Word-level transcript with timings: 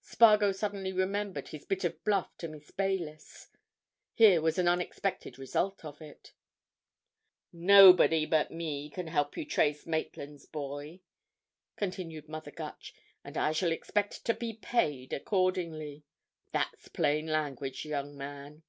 Spargo 0.00 0.50
suddenly 0.50 0.92
remembered 0.92 1.50
his 1.50 1.64
bit 1.64 1.84
of 1.84 2.02
bluff 2.02 2.36
to 2.38 2.48
Miss 2.48 2.72
Baylis. 2.72 3.46
Here 4.12 4.40
was 4.42 4.58
an 4.58 4.66
unexpected 4.66 5.38
result 5.38 5.84
of 5.84 6.02
it. 6.02 6.32
"Nobody 7.52 8.26
but 8.26 8.50
me 8.50 8.90
can 8.90 9.06
help 9.06 9.36
you 9.36 9.44
to 9.44 9.50
trace 9.52 9.86
Maitland's 9.86 10.46
boy," 10.46 10.98
continued 11.76 12.28
Mother 12.28 12.50
Gutch, 12.50 12.92
"and 13.22 13.36
I 13.36 13.52
shall 13.52 13.70
expect 13.70 14.24
to 14.24 14.34
be 14.34 14.52
paid 14.54 15.12
accordingly. 15.12 16.02
That's 16.50 16.88
plain 16.88 17.28
language, 17.28 17.84
young 17.84 18.16
man." 18.18 18.64